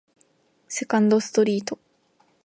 [0.67, 1.77] セカンドストリート